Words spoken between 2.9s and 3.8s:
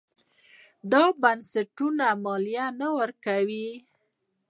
ورکوي.